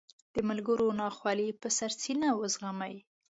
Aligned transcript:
د 0.33 0.35
ملګرو 0.49 0.87
ناخوالې 1.01 1.49
په 1.61 1.67
سړه 1.77 1.95
سینه 2.03 2.29
وزغمي. 2.39 2.95